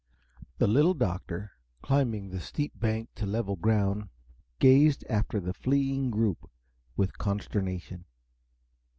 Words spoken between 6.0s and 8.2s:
group with consternation.